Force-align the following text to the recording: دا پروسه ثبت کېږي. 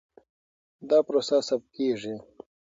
دا 0.89 0.97
پروسه 1.07 1.37
ثبت 1.47 1.67
کېږي. 1.77 2.15